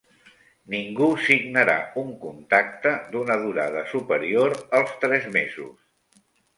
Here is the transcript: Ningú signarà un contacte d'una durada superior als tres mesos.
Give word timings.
Ningú 0.73 1.09
signarà 1.25 1.75
un 2.05 2.09
contacte 2.25 2.95
d'una 3.13 3.39
durada 3.45 3.87
superior 3.95 4.59
als 4.83 5.01
tres 5.07 5.33
mesos. 5.41 6.23